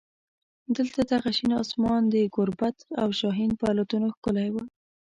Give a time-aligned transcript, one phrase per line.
[0.77, 4.55] دلته دغه شین اسمان د ګوربت او شاهین په الوتنو ښکلی و.